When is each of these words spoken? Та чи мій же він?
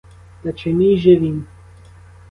Та 0.43 0.53
чи 0.53 0.73
мій 0.73 0.97
же 0.97 1.15
він? 1.19 1.45